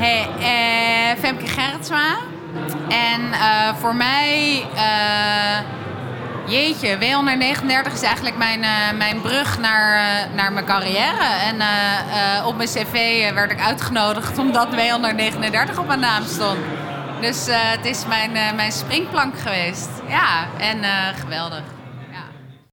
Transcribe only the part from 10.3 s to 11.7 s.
naar mijn carrière. En